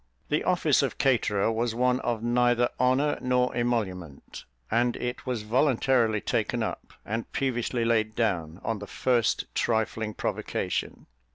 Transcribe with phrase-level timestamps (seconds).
[0.29, 6.21] The office of caterer was one of neither honour nor emolument, and it was voluntarily
[6.21, 11.05] taken up, and peevishly laid down, on the first trifling provocation.